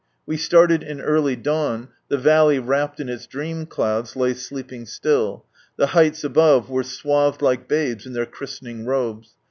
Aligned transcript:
We 0.25 0.35
started 0.35 0.81
in 0.81 0.99
early 0.99 1.35
dawn; 1.35 1.89
the 2.07 2.17
valley 2.17 2.57
wrapped 2.57 2.99
in 2.99 3.07
its 3.07 3.27
dream 3.27 3.67
clouds 3.67 4.15
lay 4.15 4.33
sleeping 4.33 4.87
still, 4.87 5.45
the 5.77 5.85
heights 5.93 6.23
above 6.23 6.71
were 6.71 6.81
swathed 6.81 7.43
like 7.43 7.67
babes 7.67 8.07
in 8.07 8.13
their 8.13 8.25
christening 8.25 8.87
robes. 8.87 9.35